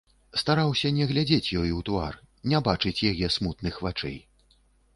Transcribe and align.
Стараўся 0.41 0.89
не 0.99 1.05
глядзець 1.11 1.53
ёй 1.59 1.69
у 1.79 1.85
твар, 1.91 2.17
не 2.53 2.63
бачыць 2.69 3.05
яе 3.13 3.27
смутных 3.39 3.75
вачэй. 3.89 4.17